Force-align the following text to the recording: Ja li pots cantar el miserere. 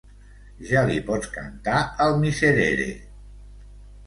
Ja 0.69 0.81
li 0.87 0.95
pots 1.09 1.29
cantar 1.35 1.83
el 2.07 2.17
miserere. 2.25 2.89